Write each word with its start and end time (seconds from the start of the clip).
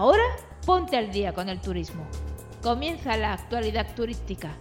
Ahora 0.00 0.24
ponte 0.64 0.96
al 0.96 1.12
día 1.12 1.34
con 1.34 1.50
el 1.50 1.60
turismo. 1.60 2.08
Comienza 2.62 3.18
la 3.18 3.34
actualidad 3.34 3.94
turística. 3.94 4.56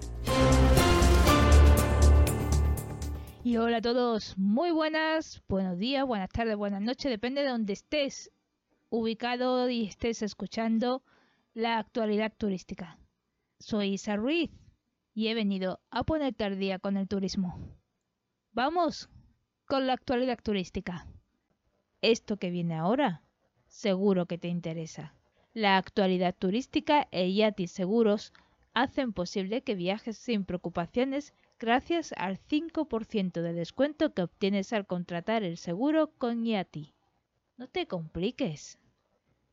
Y 3.42 3.56
hola 3.56 3.78
a 3.78 3.82
todos, 3.82 4.38
muy 4.38 4.72
buenas, 4.72 5.42
buenos 5.48 5.78
días, 5.78 6.06
buenas 6.06 6.28
tardes, 6.30 6.58
buenas 6.58 6.82
noches, 6.82 7.10
depende 7.10 7.44
de 7.44 7.48
donde 7.48 7.72
estés 7.72 8.34
ubicado 8.90 9.70
y 9.70 9.86
estés 9.86 10.24
escuchando 10.24 11.04
la 11.54 11.80
actualidad 11.80 12.34
turística. 12.38 13.00
Soy 13.60 13.94
Isa 13.94 14.18
Ruiz 14.18 14.52
y 15.14 15.30
he 15.30 15.36
venido 15.36 15.80
a 15.90 16.04
ponerte 16.04 16.44
al 16.44 16.60
día 16.60 16.80
con 16.80 16.98
el 16.98 17.08
turismo. 17.08 17.78
Vamos 18.52 19.10
con 19.64 19.88
la 19.88 19.94
actualidad 19.94 20.40
turística. 20.44 21.08
Esto 22.02 22.36
que 22.36 22.50
viene 22.50 22.76
ahora 22.76 23.24
seguro 23.68 24.26
que 24.26 24.38
te 24.38 24.50
interesa. 24.50 25.16
La 25.54 25.78
actualidad 25.78 26.36
turística 26.38 27.08
e 27.12 27.34
Yati 27.34 27.68
Seguros 27.68 28.34
hacen 28.74 29.14
posible 29.14 29.62
que 29.62 29.76
viajes 29.76 30.18
sin 30.18 30.46
preocupaciones 30.46 31.34
gracias 31.60 32.14
al 32.18 32.38
5% 32.38 33.42
de 33.42 33.54
descuento 33.54 34.14
que 34.14 34.22
obtienes 34.22 34.74
al 34.74 34.86
contratar 34.86 35.44
el 35.44 35.58
seguro 35.58 36.12
con 36.18 36.46
Yati. 36.46 36.94
No 37.58 37.68
te 37.68 37.88
compliques. 37.88 38.78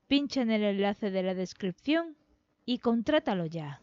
Pincha 0.07 0.43
en 0.43 0.51
el 0.51 0.63
enlace 0.63 1.11
de 1.11 1.23
la 1.23 1.35
descripción 1.35 2.17
y 2.65 2.79
contrátalo 2.79 3.47
ya 3.47 3.81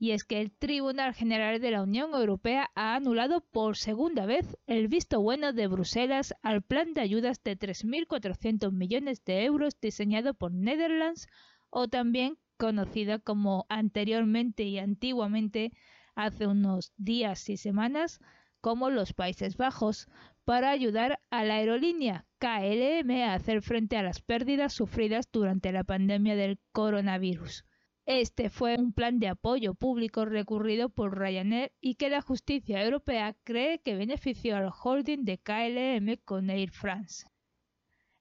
y 0.00 0.12
es 0.12 0.24
que 0.24 0.40
el 0.40 0.50
Tribunal 0.50 1.12
General 1.12 1.60
de 1.60 1.70
la 1.70 1.82
Unión 1.82 2.14
Europea 2.14 2.70
ha 2.74 2.94
anulado 2.94 3.42
por 3.42 3.76
segunda 3.76 4.24
vez 4.24 4.56
el 4.66 4.88
visto 4.88 5.20
bueno 5.20 5.52
de 5.52 5.66
Bruselas 5.66 6.34
al 6.40 6.62
plan 6.62 6.94
de 6.94 7.02
ayudas 7.02 7.42
de 7.44 7.58
3.400 7.58 8.72
millones 8.72 9.22
de 9.26 9.44
euros 9.44 9.78
diseñado 9.78 10.32
por 10.32 10.52
Netherlands 10.52 11.28
o 11.68 11.86
también 11.86 12.38
conocido 12.56 13.22
como 13.22 13.66
anteriormente 13.68 14.62
y 14.62 14.78
antiguamente 14.78 15.70
hace 16.14 16.46
unos 16.46 16.94
días 16.96 17.50
y 17.50 17.58
semanas 17.58 18.20
como 18.62 18.88
los 18.88 19.12
Países 19.12 19.58
Bajos 19.58 20.08
para 20.46 20.70
ayudar 20.70 21.20
a 21.28 21.44
la 21.44 21.56
aerolínea 21.56 22.24
KLM 22.38 23.10
a 23.22 23.34
hacer 23.34 23.60
frente 23.60 23.98
a 23.98 24.02
las 24.02 24.22
pérdidas 24.22 24.72
sufridas 24.72 25.28
durante 25.30 25.72
la 25.72 25.84
pandemia 25.84 26.36
del 26.36 26.58
coronavirus. 26.72 27.66
Este 28.12 28.50
fue 28.50 28.74
un 28.76 28.92
plan 28.92 29.20
de 29.20 29.28
apoyo 29.28 29.74
público 29.74 30.24
recurrido 30.24 30.88
por 30.88 31.16
Ryanair 31.16 31.70
y 31.80 31.94
que 31.94 32.10
la 32.10 32.20
justicia 32.20 32.82
europea 32.82 33.36
cree 33.44 33.78
que 33.82 33.94
benefició 33.94 34.56
al 34.56 34.72
holding 34.82 35.24
de 35.24 35.38
KLM 35.38 36.16
con 36.24 36.50
Air 36.50 36.72
France. 36.72 37.24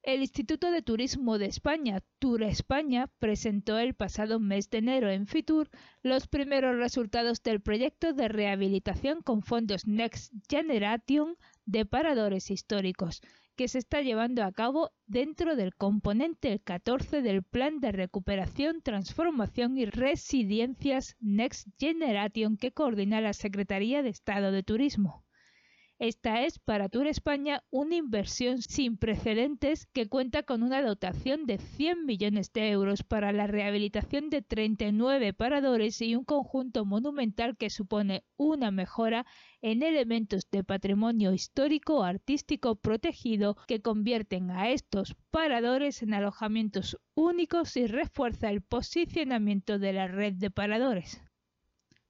El 0.03 0.21
Instituto 0.21 0.69
de 0.69 0.83
Turismo 0.83 1.39
de 1.39 1.47
España, 1.47 2.03
Tour 2.19 2.43
España, 2.43 3.07
presentó 3.17 3.79
el 3.79 3.95
pasado 3.95 4.39
mes 4.39 4.69
de 4.69 4.77
enero 4.77 5.09
en 5.09 5.25
Fitur 5.25 5.71
los 6.03 6.27
primeros 6.27 6.75
resultados 6.75 7.41
del 7.41 7.59
proyecto 7.59 8.13
de 8.13 8.27
rehabilitación 8.27 9.23
con 9.23 9.41
fondos 9.41 9.87
Next 9.87 10.31
Generation 10.47 11.35
de 11.65 11.87
paradores 11.87 12.51
históricos, 12.51 13.23
que 13.59 13.67
se 13.67 13.77
está 13.77 14.01
llevando 14.01 14.45
a 14.45 14.53
cabo 14.53 14.89
dentro 15.05 15.57
del 15.57 15.75
componente 15.75 16.61
14 16.63 17.21
del 17.21 17.43
Plan 17.43 17.81
de 17.81 17.91
Recuperación, 17.91 18.81
Transformación 18.81 19.77
y 19.77 19.85
Residencias 19.85 21.17
Next 21.19 21.67
Generation 21.77 22.55
que 22.55 22.71
coordina 22.71 23.19
la 23.19 23.33
Secretaría 23.33 24.01
de 24.01 24.11
Estado 24.11 24.53
de 24.53 24.63
Turismo. 24.63 25.25
Esta 25.99 26.45
es 26.45 26.59
para 26.59 26.87
Tour 26.87 27.07
España 27.07 27.61
una 27.71 27.95
inversión 27.95 28.61
sin 28.61 28.95
precedentes 28.95 29.85
que 29.85 30.07
cuenta 30.07 30.43
con 30.43 30.63
una 30.63 30.81
dotación 30.81 31.45
de 31.45 31.57
100 31.57 32.05
millones 32.05 32.53
de 32.53 32.69
euros 32.69 33.03
para 33.03 33.33
la 33.33 33.47
rehabilitación 33.47 34.29
de 34.29 34.41
39 34.41 35.33
paradores 35.33 36.01
y 36.01 36.15
un 36.15 36.23
conjunto 36.23 36.85
monumental 36.85 37.57
que 37.57 37.69
supone 37.69 38.23
una 38.37 38.71
mejora 38.71 39.25
en 39.61 39.83
elementos 39.83 40.49
de 40.49 40.63
patrimonio 40.63 41.33
histórico 41.33 42.01
artístico 42.01 42.77
protegido 42.77 43.57
que 43.67 43.81
convierten 43.81 44.51
a 44.51 44.69
estos 44.69 45.17
paradores 45.31 46.01
en 46.01 46.13
alojamientos 46.13 46.97
únicos 47.13 47.75
y 47.75 47.87
refuerza 47.87 48.49
el 48.49 48.61
posicionamiento 48.61 49.79
de 49.79 49.91
la 49.91 50.07
red 50.07 50.35
de 50.35 50.49
paradores. 50.49 51.21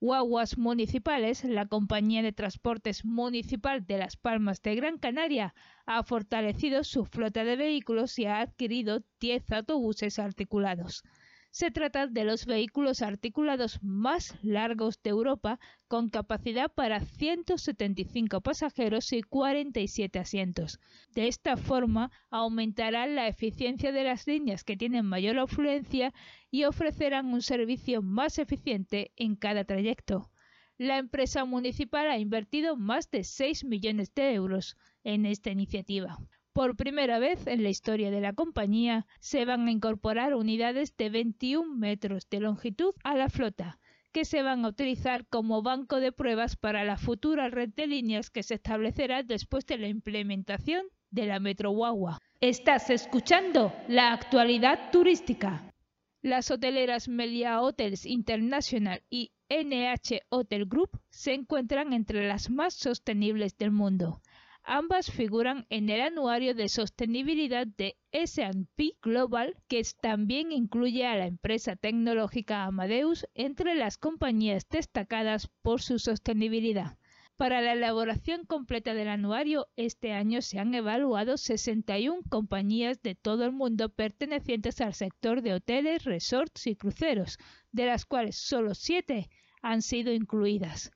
Guaguas 0.01 0.57
Municipales, 0.57 1.43
la 1.43 1.65
compañía 1.65 2.21
de 2.21 2.31
transportes 2.31 3.03
municipal 3.03 3.85
de 3.85 3.97
Las 3.97 4.15
Palmas 4.15 4.61
de 4.61 4.75
Gran 4.75 4.97
Canaria, 4.97 5.53
ha 5.85 6.03
fortalecido 6.03 6.85
su 6.85 7.03
flota 7.03 7.43
de 7.43 7.57
vehículos 7.57 8.17
y 8.17 8.25
ha 8.25 8.39
adquirido 8.39 9.03
10 9.19 9.51
autobuses 9.51 10.17
articulados. 10.17 11.03
Se 11.51 11.71
trata 11.71 12.05
de 12.05 12.25
los 12.25 12.45
vehículos 12.45 13.01
articulados 13.01 13.79
más 13.81 14.37
largos 14.43 15.01
de 15.01 15.09
Europa, 15.09 15.59
con 15.87 16.09
capacidad 16.09 16.71
para 16.71 16.99
175 16.99 18.41
pasajeros 18.41 19.11
y 19.13 19.23
47 19.23 20.19
asientos. 20.19 20.79
De 21.15 21.27
esta 21.27 21.57
forma, 21.57 22.11
aumentará 22.29 23.07
la 23.07 23.27
eficiencia 23.27 23.91
de 23.91 24.03
las 24.03 24.27
líneas 24.27 24.63
que 24.63 24.77
tienen 24.77 25.07
mayor 25.07 25.39
afluencia 25.39 26.13
y 26.51 26.65
ofrecerán 26.65 27.33
un 27.33 27.41
servicio 27.41 28.03
más 28.03 28.37
eficiente 28.37 29.11
en 29.15 29.35
cada 29.35 29.63
trayecto. 29.63 30.29
La 30.77 30.99
empresa 30.99 31.45
municipal 31.45 32.09
ha 32.09 32.19
invertido 32.19 32.77
más 32.77 33.09
de 33.09 33.23
6 33.23 33.65
millones 33.65 34.13
de 34.13 34.33
euros 34.33 34.77
en 35.03 35.25
esta 35.25 35.49
iniciativa. 35.49 36.19
Por 36.53 36.75
primera 36.75 37.19
vez 37.19 37.45
en 37.47 37.63
la 37.63 37.69
historia 37.69 38.09
de 38.09 38.21
la 38.21 38.33
compañía 38.33 39.05
se 39.19 39.45
van 39.45 39.67
a 39.67 39.71
incorporar 39.71 40.33
unidades 40.33 40.97
de 40.97 41.09
21 41.09 41.75
metros 41.75 42.27
de 42.29 42.39
longitud 42.39 42.93
a 43.03 43.15
la 43.15 43.29
flota, 43.29 43.79
que 44.11 44.25
se 44.25 44.41
van 44.41 44.65
a 44.65 44.69
utilizar 44.69 45.27
como 45.27 45.61
banco 45.61 45.99
de 45.99 46.11
pruebas 46.11 46.55
para 46.55 46.83
la 46.83 46.97
futura 46.97 47.49
red 47.49 47.69
de 47.69 47.87
líneas 47.87 48.31
que 48.31 48.43
se 48.43 48.55
establecerá 48.55 49.21
después 49.23 49.65
de 49.67 49.77
la 49.77 49.87
implementación 49.87 50.85
de 51.11 51.27
la 51.27 51.39
Metro 51.39 51.71
Guagua. 51.71 52.19
Estás 52.41 52.89
escuchando 52.89 53.71
la 53.87 54.13
actualidad 54.13 54.91
turística. 54.91 55.73
Las 56.21 56.51
hoteleras 56.51 57.07
Melia 57.07 57.61
Hotels 57.61 58.05
International 58.05 59.03
y 59.09 59.31
NH 59.49 60.23
Hotel 60.29 60.65
Group 60.65 60.99
se 61.09 61.33
encuentran 61.33 61.93
entre 61.93 62.27
las 62.27 62.49
más 62.49 62.73
sostenibles 62.73 63.57
del 63.57 63.71
mundo. 63.71 64.21
Ambas 64.63 65.11
figuran 65.11 65.65
en 65.69 65.89
el 65.89 66.01
anuario 66.01 66.53
de 66.53 66.69
sostenibilidad 66.69 67.65
de 67.65 67.97
S&P 68.11 68.97
Global, 69.01 69.55
que 69.67 69.81
también 70.01 70.51
incluye 70.51 71.05
a 71.05 71.15
la 71.15 71.25
empresa 71.25 71.75
tecnológica 71.75 72.65
Amadeus 72.65 73.25
entre 73.33 73.75
las 73.75 73.97
compañías 73.97 74.67
destacadas 74.69 75.49
por 75.61 75.81
su 75.81 75.97
sostenibilidad. 75.97 76.97
Para 77.39 77.61
la 77.61 77.71
elaboración 77.71 78.45
completa 78.45 78.93
del 78.93 79.07
anuario, 79.07 79.67
este 79.77 80.11
año 80.11 80.41
se 80.41 80.59
han 80.59 80.75
evaluado 80.75 81.37
61 81.37 82.23
compañías 82.29 83.01
de 83.01 83.15
todo 83.15 83.45
el 83.45 83.53
mundo 83.53 83.87
pertenecientes 83.87 84.81
al 84.81 84.93
sector 84.93 85.41
de 85.41 85.53
hoteles, 85.53 86.03
resorts 86.03 86.67
y 86.67 86.75
cruceros, 86.75 87.37
de 87.71 87.85
las 87.85 88.05
cuales 88.05 88.35
solo 88.35 88.75
7 88.75 89.29
han 89.61 89.81
sido 89.81 90.11
incluidas. 90.11 90.91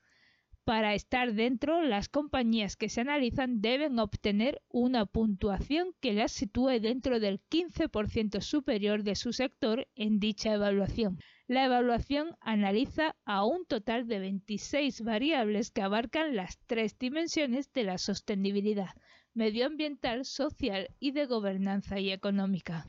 Para 0.64 0.94
estar 0.94 1.34
dentro, 1.34 1.82
las 1.82 2.08
compañías 2.08 2.76
que 2.76 2.88
se 2.88 3.02
analizan 3.02 3.60
deben 3.60 3.98
obtener 3.98 4.62
una 4.70 5.04
puntuación 5.04 5.94
que 6.00 6.14
las 6.14 6.32
sitúe 6.32 6.80
dentro 6.80 7.20
del 7.20 7.42
15% 7.50 8.40
superior 8.40 9.02
de 9.02 9.14
su 9.14 9.34
sector 9.34 9.86
en 9.94 10.20
dicha 10.20 10.54
evaluación. 10.54 11.18
La 11.46 11.66
evaluación 11.66 12.34
analiza 12.40 13.14
a 13.26 13.44
un 13.44 13.66
total 13.66 14.06
de 14.06 14.18
26 14.20 15.02
variables 15.02 15.70
que 15.70 15.82
abarcan 15.82 16.34
las 16.34 16.58
tres 16.66 16.98
dimensiones 16.98 17.70
de 17.74 17.84
la 17.84 17.98
sostenibilidad 17.98 18.94
medioambiental, 19.34 20.24
social 20.24 20.88
y 21.00 21.10
de 21.10 21.26
gobernanza 21.26 21.98
y 21.98 22.10
económica. 22.10 22.88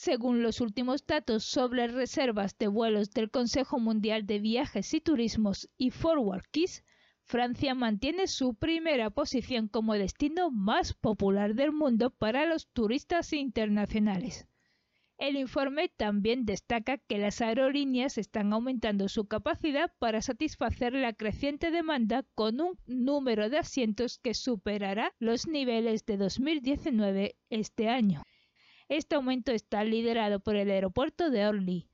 Según 0.00 0.44
los 0.44 0.60
últimos 0.60 1.04
datos 1.04 1.42
sobre 1.42 1.88
reservas 1.88 2.56
de 2.56 2.68
vuelos 2.68 3.10
del 3.10 3.32
Consejo 3.32 3.80
Mundial 3.80 4.26
de 4.26 4.38
Viajes 4.38 4.94
y 4.94 5.00
Turismos 5.00 5.68
y 5.76 5.90
Forward 5.90 6.44
Keys, 6.52 6.84
Francia 7.24 7.74
mantiene 7.74 8.28
su 8.28 8.54
primera 8.54 9.10
posición 9.10 9.66
como 9.66 9.94
destino 9.94 10.52
más 10.52 10.94
popular 10.94 11.56
del 11.56 11.72
mundo 11.72 12.10
para 12.10 12.46
los 12.46 12.68
turistas 12.68 13.32
internacionales. 13.32 14.46
El 15.18 15.36
informe 15.36 15.88
también 15.88 16.46
destaca 16.46 16.98
que 16.98 17.18
las 17.18 17.40
aerolíneas 17.40 18.18
están 18.18 18.52
aumentando 18.52 19.08
su 19.08 19.26
capacidad 19.26 19.92
para 19.98 20.22
satisfacer 20.22 20.92
la 20.92 21.12
creciente 21.12 21.72
demanda 21.72 22.24
con 22.36 22.60
un 22.60 22.78
número 22.86 23.50
de 23.50 23.58
asientos 23.58 24.18
que 24.18 24.34
superará 24.34 25.12
los 25.18 25.48
niveles 25.48 26.06
de 26.06 26.18
2019 26.18 27.34
este 27.50 27.88
año. 27.88 28.22
Este 28.88 29.16
aumento 29.16 29.52
está 29.52 29.84
liderado 29.84 30.40
por 30.40 30.56
el 30.56 30.70
aeropuerto 30.70 31.28
de 31.30 31.46
Orly, 31.46 31.88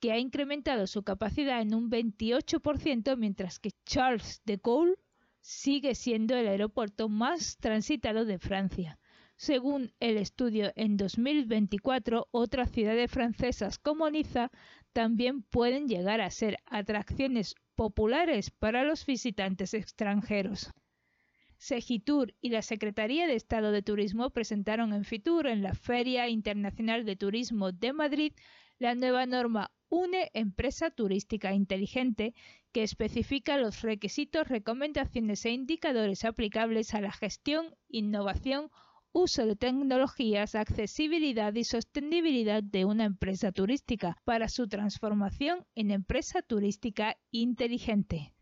que 0.00 0.12
ha 0.12 0.18
incrementado 0.18 0.86
su 0.86 1.02
capacidad 1.02 1.60
en 1.60 1.74
un 1.74 1.90
28%, 1.90 3.16
mientras 3.16 3.58
que 3.58 3.72
Charles 3.84 4.40
de 4.46 4.58
Gaulle 4.62 4.96
sigue 5.42 5.94
siendo 5.94 6.36
el 6.36 6.48
aeropuerto 6.48 7.08
más 7.08 7.58
transitado 7.58 8.24
de 8.24 8.38
Francia. 8.38 8.98
Según 9.36 9.92
el 10.00 10.16
estudio, 10.16 10.72
en 10.74 10.96
2024 10.96 12.28
otras 12.30 12.70
ciudades 12.72 13.10
francesas 13.10 13.78
como 13.78 14.10
Niza 14.10 14.50
también 14.92 15.42
pueden 15.42 15.86
llegar 15.86 16.20
a 16.20 16.30
ser 16.30 16.56
atracciones 16.64 17.54
populares 17.74 18.50
para 18.50 18.84
los 18.84 19.06
visitantes 19.06 19.74
extranjeros. 19.74 20.72
Segitur 21.58 22.34
y 22.40 22.50
la 22.50 22.62
Secretaría 22.62 23.26
de 23.26 23.34
Estado 23.34 23.72
de 23.72 23.82
Turismo 23.82 24.30
presentaron 24.30 24.92
en 24.92 25.04
Fitur, 25.04 25.48
en 25.48 25.62
la 25.62 25.74
Feria 25.74 26.28
Internacional 26.28 27.04
de 27.04 27.16
Turismo 27.16 27.72
de 27.72 27.92
Madrid, 27.92 28.32
la 28.78 28.94
nueva 28.94 29.26
norma 29.26 29.72
UNE 29.88 30.30
Empresa 30.34 30.90
Turística 30.90 31.52
Inteligente, 31.52 32.34
que 32.72 32.84
especifica 32.84 33.58
los 33.58 33.82
requisitos, 33.82 34.46
recomendaciones 34.46 35.44
e 35.46 35.50
indicadores 35.50 36.24
aplicables 36.24 36.94
a 36.94 37.00
la 37.00 37.10
gestión, 37.10 37.74
innovación, 37.88 38.70
uso 39.12 39.44
de 39.44 39.56
tecnologías, 39.56 40.54
accesibilidad 40.54 41.52
y 41.54 41.64
sostenibilidad 41.64 42.62
de 42.62 42.84
una 42.84 43.04
empresa 43.04 43.50
turística 43.50 44.16
para 44.24 44.48
su 44.48 44.68
transformación 44.68 45.66
en 45.74 45.90
empresa 45.90 46.40
turística 46.42 47.16
inteligente. 47.32 48.32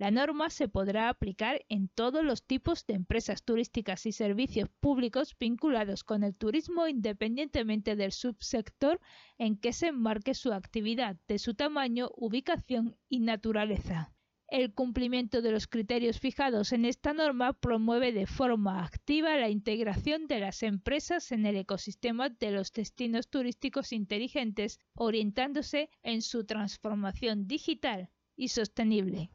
La 0.00 0.12
norma 0.12 0.48
se 0.48 0.68
podrá 0.68 1.08
aplicar 1.08 1.66
en 1.68 1.88
todos 1.88 2.24
los 2.24 2.44
tipos 2.44 2.86
de 2.86 2.94
empresas 2.94 3.42
turísticas 3.42 4.06
y 4.06 4.12
servicios 4.12 4.68
públicos 4.78 5.36
vinculados 5.36 6.04
con 6.04 6.22
el 6.22 6.36
turismo 6.36 6.86
independientemente 6.86 7.96
del 7.96 8.12
subsector 8.12 9.00
en 9.38 9.56
que 9.56 9.72
se 9.72 9.88
enmarque 9.88 10.34
su 10.34 10.52
actividad, 10.52 11.16
de 11.26 11.40
su 11.40 11.54
tamaño, 11.54 12.10
ubicación 12.14 12.96
y 13.08 13.18
naturaleza. 13.18 14.14
El 14.46 14.72
cumplimiento 14.72 15.42
de 15.42 15.50
los 15.50 15.66
criterios 15.66 16.20
fijados 16.20 16.72
en 16.72 16.84
esta 16.84 17.12
norma 17.12 17.52
promueve 17.54 18.12
de 18.12 18.26
forma 18.26 18.84
activa 18.84 19.36
la 19.36 19.50
integración 19.50 20.28
de 20.28 20.38
las 20.38 20.62
empresas 20.62 21.32
en 21.32 21.44
el 21.44 21.56
ecosistema 21.56 22.28
de 22.28 22.52
los 22.52 22.72
destinos 22.72 23.28
turísticos 23.28 23.92
inteligentes, 23.92 24.78
orientándose 24.94 25.90
en 26.04 26.22
su 26.22 26.46
transformación 26.46 27.48
digital 27.48 28.10
y 28.36 28.48
sostenible 28.48 29.32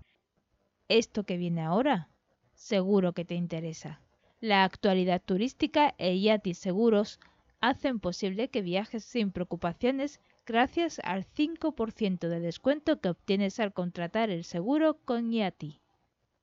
esto 0.88 1.24
que 1.24 1.38
viene 1.38 1.62
ahora 1.62 2.10
seguro 2.56 3.14
que 3.14 3.26
te 3.26 3.36
interesa. 3.36 4.00
La 4.40 4.64
actualidad 4.64 5.22
turística 5.24 5.96
e 5.98 6.20
Yati 6.20 6.54
Seguros 6.54 7.20
hacen 7.62 8.00
posible 8.00 8.50
que 8.50 8.62
viajes 8.62 9.04
sin 9.04 9.32
preocupaciones 9.32 10.20
gracias 10.46 11.00
al 11.04 11.26
5% 11.26 12.28
de 12.28 12.40
descuento 12.40 13.00
que 13.00 13.10
obtienes 13.10 13.60
al 13.60 13.74
contratar 13.74 14.30
el 14.30 14.44
seguro 14.44 14.98
con 15.06 15.32
Yati. 15.32 15.80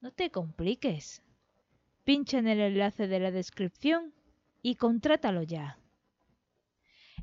No 0.01 0.13
te 0.13 0.31
compliques. 0.31 1.23
Pincha 2.05 2.39
en 2.39 2.49
el 2.49 2.61
enlace 2.61 3.07
de 3.07 3.21
la 3.21 3.31
descripción 3.31 4.15
y 4.63 4.77
contrátalo 4.77 5.43
ya. 5.43 5.79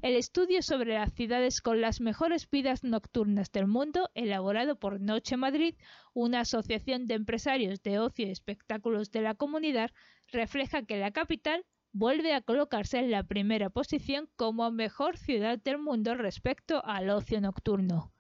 El 0.04 0.16
estudio 0.16 0.62
sobre 0.62 0.94
las 0.94 1.12
ciudades 1.14 1.60
con 1.60 1.82
las 1.82 2.02
mejores 2.02 2.48
vidas 2.50 2.84
nocturnas 2.84 3.52
del 3.52 3.66
mundo, 3.66 4.10
elaborado 4.14 4.78
por 4.78 5.02
Noche 5.02 5.38
Madrid, 5.38 5.74
una 6.14 6.42
asociación 6.42 7.08
de 7.08 7.16
empresarios 7.16 7.82
de 7.82 7.98
ocio 7.98 8.28
y 8.28 8.32
espectáculos 8.32 9.10
de 9.10 9.22
la 9.22 9.34
comunidad, 9.34 9.90
refleja 10.28 10.84
que 10.84 10.98
la 10.98 11.12
capital 11.12 11.66
vuelve 11.94 12.36
a 12.36 12.42
colocarse 12.42 13.00
en 13.00 13.10
la 13.10 13.24
primera 13.24 13.72
posición 13.72 14.30
como 14.36 14.70
mejor 14.70 15.18
ciudad 15.18 15.58
del 15.58 15.80
mundo 15.80 16.14
respecto 16.14 16.86
al 16.86 17.10
ocio 17.10 17.42
nocturno. 17.42 18.14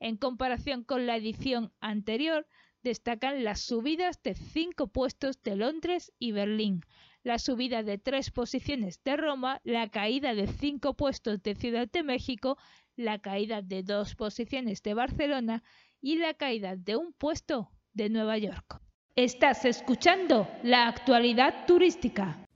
En 0.00 0.16
comparación 0.16 0.82
con 0.82 1.06
la 1.06 1.16
edición 1.16 1.72
anterior, 1.80 2.48
destacan 2.82 3.44
las 3.44 3.60
subidas 3.60 4.20
de 4.24 4.34
cinco 4.34 4.88
puestos 4.88 5.40
de 5.42 5.54
Londres 5.54 6.12
y 6.18 6.32
Berlín, 6.32 6.80
la 7.22 7.38
subida 7.38 7.82
de 7.82 7.98
tres 7.98 8.30
posiciones 8.30 9.02
de 9.04 9.16
Roma, 9.16 9.60
la 9.64 9.88
caída 9.88 10.34
de 10.34 10.46
cinco 10.46 10.94
puestos 10.94 11.42
de 11.42 11.54
Ciudad 11.54 11.88
de 11.90 12.02
México, 12.02 12.56
la 12.96 13.18
caída 13.18 13.62
de 13.62 13.82
dos 13.82 14.14
posiciones 14.14 14.82
de 14.82 14.94
Barcelona 14.94 15.62
y 16.00 16.16
la 16.16 16.34
caída 16.34 16.76
de 16.76 16.96
un 16.96 17.12
puesto 17.12 17.70
de 17.92 18.08
Nueva 18.08 18.38
York. 18.38 18.80
Estás 19.16 19.64
escuchando 19.64 20.48
la 20.62 20.88
actualidad 20.88 21.66
turística. 21.66 22.46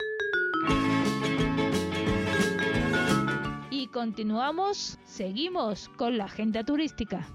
Y 3.70 3.88
continuamos, 3.88 4.98
seguimos 5.04 5.88
con 5.90 6.16
la 6.16 6.24
agenda 6.24 6.64
turística 6.64 7.26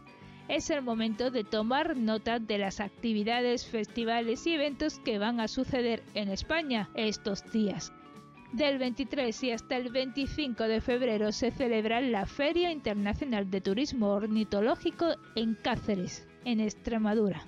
es 0.50 0.72
el 0.72 0.82
momento 0.82 1.30
de 1.30 1.44
tomar 1.44 1.96
nota 1.96 2.40
de 2.40 2.58
las 2.58 2.80
actividades, 2.80 3.68
festivales 3.68 4.46
y 4.48 4.54
eventos 4.54 5.00
que 5.00 5.20
van 5.20 5.40
a 5.40 5.48
suceder 5.48 6.02
en 6.16 6.30
España 6.30 6.90
estos 6.96 7.44
días. 7.52 7.94
Del 8.52 8.80
23 8.80 9.44
y 9.44 9.52
hasta 9.52 9.78
el 9.78 9.92
25 9.92 10.64
de 10.64 10.82
febrero 10.82 11.32
se 11.32 11.52
celebra 11.52 12.02
la 12.02 12.26
Feria 12.26 12.72
Internacional 12.72 13.52
de 13.52 13.62
Turismo 13.62 14.08
Ornitológico 14.08 15.06
en 15.36 15.54
Cáceres, 15.54 16.28
en 16.46 16.60
Extremadura. 16.60 17.44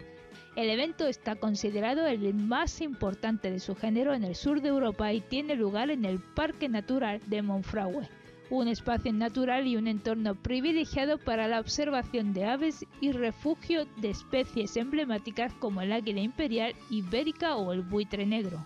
El 0.55 0.69
evento 0.69 1.07
está 1.07 1.35
considerado 1.35 2.05
el 2.05 2.35
más 2.35 2.81
importante 2.81 3.49
de 3.49 3.59
su 3.59 3.73
género 3.73 4.13
en 4.13 4.23
el 4.23 4.35
sur 4.35 4.61
de 4.61 4.69
Europa 4.69 5.11
y 5.11 5.21
tiene 5.21 5.55
lugar 5.55 5.89
en 5.89 6.05
el 6.05 6.19
Parque 6.19 6.69
Natural 6.69 7.19
de 7.25 7.41
Monfragüe 7.41 8.07
un 8.51 8.67
espacio 8.67 9.13
natural 9.13 9.65
y 9.65 9.77
un 9.77 9.87
entorno 9.87 10.35
privilegiado 10.35 11.17
para 11.17 11.47
la 11.47 11.61
observación 11.61 12.33
de 12.33 12.45
aves 12.45 12.85
y 12.99 13.13
refugio 13.13 13.85
de 13.97 14.09
especies 14.09 14.75
emblemáticas 14.75 15.53
como 15.53 15.81
el 15.81 15.93
águila 15.93 16.19
imperial 16.19 16.75
ibérica 16.89 17.55
o 17.55 17.71
el 17.71 17.81
buitre 17.81 18.25
negro. 18.25 18.63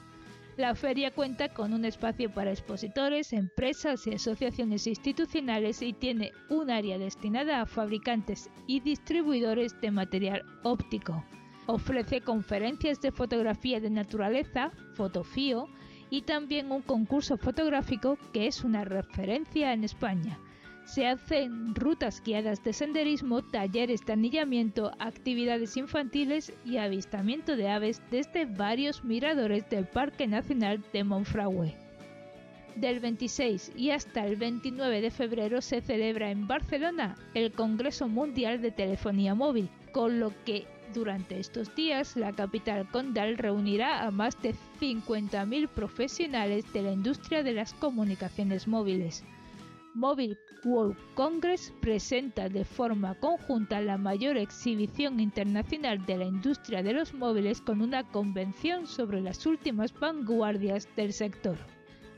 La 0.57 0.73
feria 0.73 1.11
cuenta 1.11 1.49
con 1.49 1.71
un 1.71 1.85
espacio 1.85 2.31
para 2.33 2.49
expositores, 2.49 3.31
empresas 3.31 4.07
y 4.07 4.15
asociaciones 4.15 4.87
institucionales 4.87 5.81
y 5.83 5.93
tiene 5.93 6.31
un 6.49 6.71
área 6.71 6.97
destinada 6.97 7.61
a 7.61 7.65
fabricantes 7.67 8.49
y 8.65 8.79
distribuidores 8.79 9.79
de 9.81 9.91
material 9.91 10.43
óptico. 10.63 11.23
Ofrece 11.67 12.21
conferencias 12.21 13.01
de 13.01 13.11
fotografía 13.11 13.79
de 13.79 13.89
naturaleza, 13.89 14.71
fotofío, 14.95 15.67
y 16.09 16.21
también 16.21 16.71
un 16.71 16.81
concurso 16.81 17.37
fotográfico 17.37 18.17
que 18.33 18.47
es 18.47 18.63
una 18.63 18.85
referencia 18.85 19.73
en 19.73 19.83
España. 19.83 20.39
Se 20.85 21.07
hacen 21.07 21.73
rutas 21.73 22.21
guiadas 22.23 22.63
de 22.63 22.71
senderismo, 22.71 23.41
talleres 23.41 24.05
de 24.05 24.13
anillamiento, 24.13 24.91
actividades 24.99 25.77
infantiles 25.77 26.53
y 26.63 26.77
avistamiento 26.77 27.55
de 27.55 27.69
aves 27.69 28.01
desde 28.11 28.45
varios 28.45 29.03
miradores 29.03 29.67
del 29.69 29.85
Parque 29.87 30.27
Nacional 30.27 30.83
de 30.93 31.03
Monfragüe. 31.03 31.75
Del 32.75 32.99
26 32.99 33.71
y 33.75 33.91
hasta 33.91 34.27
el 34.27 34.35
29 34.35 35.01
de 35.01 35.09
febrero 35.09 35.61
se 35.61 35.81
celebra 35.81 36.29
en 36.29 36.45
Barcelona 36.45 37.15
el 37.33 37.51
Congreso 37.51 38.07
Mundial 38.07 38.61
de 38.61 38.71
Telefonía 38.71 39.33
Móvil, 39.33 39.69
con 39.91 40.19
lo 40.19 40.33
que 40.43 40.67
durante 40.93 41.39
estos 41.39 41.73
días, 41.75 42.15
la 42.15 42.31
capital 42.31 42.87
condal 42.89 43.37
reunirá 43.37 44.05
a 44.05 44.11
más 44.11 44.41
de 44.41 44.55
50.000 44.79 45.67
profesionales 45.67 46.65
de 46.73 46.81
la 46.81 46.91
industria 46.91 47.43
de 47.43 47.53
las 47.53 47.73
comunicaciones 47.73 48.67
móviles. 48.67 49.23
Mobile 49.93 50.37
World 50.65 50.97
Congress 51.13 51.71
presenta 51.79 52.49
de 52.49 52.65
forma 52.65 53.15
conjunta 53.15 53.79
la 53.79 53.97
mayor 53.97 54.35
exhibición 54.35 55.19
internacional 55.19 56.05
de 56.05 56.17
la 56.17 56.25
industria 56.25 56.83
de 56.83 56.91
los 56.91 57.13
móviles 57.13 57.61
con 57.61 57.81
una 57.81 58.03
convención 58.03 58.87
sobre 58.87 59.21
las 59.21 59.45
últimas 59.45 59.97
vanguardias 59.97 60.89
del 60.97 61.13
sector. 61.13 61.55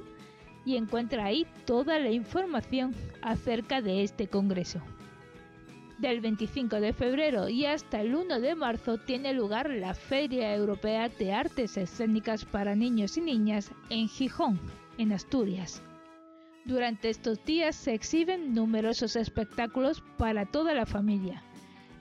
y 0.65 0.75
encuentra 0.75 1.25
ahí 1.25 1.45
toda 1.65 1.99
la 1.99 2.11
información 2.11 2.95
acerca 3.21 3.81
de 3.81 4.03
este 4.03 4.27
congreso. 4.27 4.81
Del 5.97 6.19
25 6.19 6.79
de 6.79 6.93
febrero 6.93 7.49
y 7.49 7.65
hasta 7.65 8.01
el 8.01 8.13
1 8.13 8.39
de 8.39 8.53
marzo 8.53 8.99
tiene 8.99 9.33
lugar 9.33 9.67
la 9.69 9.95
Feria 9.95 10.53
Europea 10.53 11.09
de 11.09 11.33
Artes 11.33 11.75
Escénicas 11.77 12.45
para 12.45 12.75
Niños 12.75 13.17
y 13.17 13.21
Niñas 13.21 13.71
en 13.89 14.07
Gijón, 14.07 14.59
en 14.97 15.11
Asturias. 15.13 15.81
Durante 16.65 17.09
estos 17.09 17.43
días 17.45 17.75
se 17.75 17.93
exhiben 17.93 18.53
numerosos 18.53 19.15
espectáculos 19.15 20.03
para 20.17 20.45
toda 20.45 20.73
la 20.73 20.85
familia. 20.85 21.43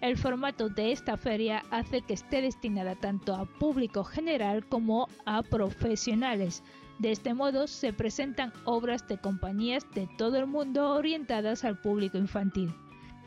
El 0.01 0.17
formato 0.17 0.69
de 0.69 0.93
esta 0.93 1.17
feria 1.17 1.63
hace 1.71 2.03
que 2.03 2.15
esté 2.15 2.43
destinada 2.43 2.97
tanto 2.97 3.35
a 3.35 3.47
público 3.47 4.05
general 4.05 4.67
como 4.67 5.09
a 5.25 5.43
profesionales. 5.43 6.63
De 6.99 7.13
este 7.13 7.33
modo 7.33 7.67
se 7.67 7.93
presentan 7.93 8.53
obras 8.65 9.07
de 9.09 9.19
compañías 9.19 9.87
de 9.95 10.09
todo 10.19 10.39
el 10.39 10.47
mundo 10.47 10.91
orientadas 10.91 11.65
al 11.65 11.79
público 11.81 12.19
infantil. 12.19 12.75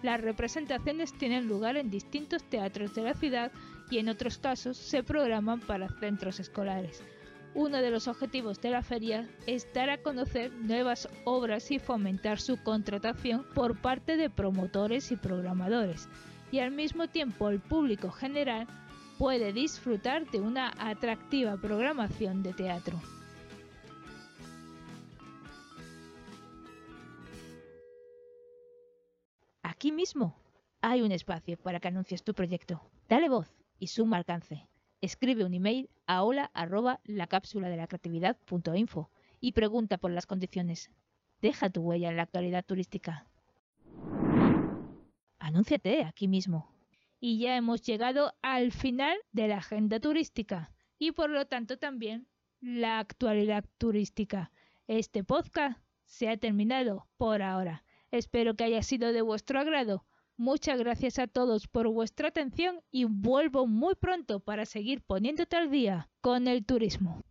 Las 0.01 0.21
representaciones 0.21 1.13
tienen 1.13 1.47
lugar 1.47 1.75
en 1.75 1.89
distintos 1.89 2.43
teatros 2.43 2.95
de 2.95 3.03
la 3.03 3.13
ciudad 3.13 3.51
y 3.89 3.97
en 3.97 4.09
otros 4.09 4.37
casos 4.37 4.77
se 4.77 5.03
programan 5.03 5.59
para 5.59 5.89
centros 5.99 6.39
escolares. 6.39 7.03
Uno 7.55 7.81
de 7.81 7.89
los 7.89 8.07
objetivos 8.07 8.61
de 8.61 8.69
la 8.69 8.83
feria 8.83 9.27
es 9.47 9.71
dar 9.73 9.89
a 9.89 10.01
conocer 10.01 10.51
nuevas 10.51 11.09
obras 11.25 11.71
y 11.71 11.79
fomentar 11.79 12.39
su 12.39 12.61
contratación 12.61 13.45
por 13.55 13.81
parte 13.81 14.17
de 14.17 14.29
promotores 14.29 15.11
y 15.11 15.15
programadores, 15.15 16.07
y 16.51 16.59
al 16.59 16.71
mismo 16.71 17.07
tiempo 17.07 17.49
el 17.49 17.59
público 17.59 18.11
general 18.11 18.67
puede 19.17 19.51
disfrutar 19.51 20.29
de 20.29 20.39
una 20.39 20.71
atractiva 20.77 21.57
programación 21.57 22.43
de 22.43 22.53
teatro. 22.53 23.01
Aquí 29.63 29.91
mismo 29.91 30.35
hay 30.81 31.01
un 31.01 31.11
espacio 31.11 31.57
para 31.57 31.79
que 31.79 31.87
anuncies 31.87 32.23
tu 32.23 32.33
proyecto. 32.33 32.81
Dale 33.07 33.27
voz 33.27 33.47
y 33.79 33.87
suma 33.87 34.17
alcance. 34.17 34.68
Escribe 35.01 35.45
un 35.45 35.53
email 35.53 35.89
a 36.07 36.23
hola 36.23 36.51
arroba 36.53 36.99
la 37.05 37.27
cápsula 37.27 37.69
de 37.69 37.77
la 37.77 37.87
creatividad.info 37.87 39.09
y 39.39 39.53
pregunta 39.53 39.97
por 39.97 40.11
las 40.11 40.25
condiciones. 40.25 40.91
Deja 41.41 41.69
tu 41.69 41.81
huella 41.81 42.09
en 42.09 42.17
la 42.17 42.23
actualidad 42.23 42.65
turística. 42.65 43.25
Anúnciate 45.39 46.03
aquí 46.03 46.27
mismo. 46.27 46.69
Y 47.21 47.39
ya 47.39 47.55
hemos 47.55 47.81
llegado 47.81 48.33
al 48.41 48.73
final 48.73 49.17
de 49.31 49.47
la 49.47 49.57
agenda 49.57 50.01
turística 50.01 50.73
y 50.97 51.13
por 51.13 51.29
lo 51.29 51.45
tanto 51.45 51.77
también 51.77 52.27
la 52.59 52.99
actualidad 52.99 53.63
turística. 53.77 54.51
Este 54.87 55.23
podcast 55.23 55.79
se 56.03 56.27
ha 56.27 56.35
terminado 56.35 57.07
por 57.15 57.41
ahora. 57.41 57.85
Espero 58.11 58.55
que 58.55 58.65
haya 58.65 58.83
sido 58.83 59.13
de 59.13 59.21
vuestro 59.21 59.61
agrado 59.61 60.05
Muchas 60.39 60.79
gracias 60.79 61.19
a 61.19 61.27
todos 61.27 61.67
por 61.67 61.89
vuestra 61.89 62.29
atención 62.29 62.79
y 62.91 63.03
vuelvo 63.03 63.67
muy 63.67 63.95
pronto 63.95 64.39
para 64.39 64.65
seguir 64.65 65.01
poniéndote 65.01 65.57
al 65.57 65.69
día 65.69 66.07
con 66.21 66.47
el 66.47 66.65
turismo. 66.65 67.25